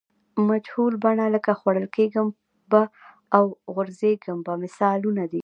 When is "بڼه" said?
1.03-1.25